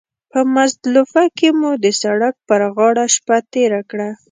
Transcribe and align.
په 0.31 0.39
مزدلفه 0.55 1.23
کې 1.37 1.49
مو 1.59 1.71
د 1.83 1.85
سړک 2.01 2.35
پر 2.47 2.61
غاړه 2.75 3.05
شپه 3.15 3.37
تېره 3.53 3.81
کړه. 3.89 4.09